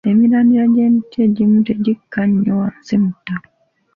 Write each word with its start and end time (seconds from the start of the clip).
Emirandira 0.09 0.65
gy'emiti 0.73 1.17
egimu 1.25 1.57
tegikka 1.67 2.21
nnyo 2.27 2.53
wansi 2.59 2.93
mu 3.01 3.09
ttaka. 3.15 3.49